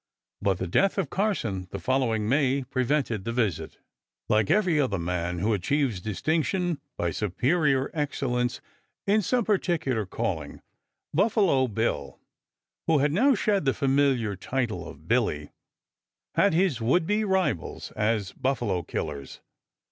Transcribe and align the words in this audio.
But 0.41 0.57
the 0.57 0.65
death 0.65 0.97
of 0.97 1.11
Carson 1.11 1.67
the 1.69 1.77
following 1.77 2.27
May 2.27 2.63
prevented 2.63 3.23
the 3.23 3.31
visit. 3.31 3.77
Like 4.29 4.49
every 4.49 4.79
other 4.79 4.97
man 4.97 5.37
who 5.37 5.53
achieves 5.53 6.01
distinction 6.01 6.81
by 6.97 7.11
superior 7.11 7.91
excellence 7.93 8.61
in 9.05 9.21
some 9.21 9.45
particular 9.45 10.07
calling, 10.07 10.63
Buffalo 11.13 11.67
Bill 11.67 12.19
(who 12.87 12.97
had 12.97 13.11
now 13.11 13.35
shed 13.35 13.65
the 13.65 13.75
familiar 13.75 14.35
title 14.35 14.87
of 14.89 15.07
Billy) 15.07 15.51
had 16.33 16.55
his 16.55 16.81
would 16.81 17.05
be 17.05 17.23
rivals 17.23 17.91
as 17.91 18.31
buffalo 18.31 18.81
killers. 18.81 19.39